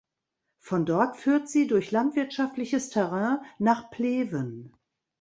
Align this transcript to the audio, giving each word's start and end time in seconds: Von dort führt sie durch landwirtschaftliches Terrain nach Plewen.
Von 0.57 0.87
dort 0.87 1.15
führt 1.17 1.47
sie 1.47 1.67
durch 1.67 1.91
landwirtschaftliches 1.91 2.89
Terrain 2.89 3.37
nach 3.59 3.91
Plewen. 3.91 4.75